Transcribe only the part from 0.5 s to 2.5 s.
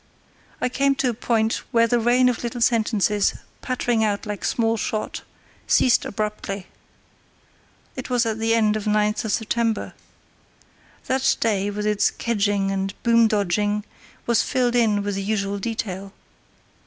I came to a point where the rain of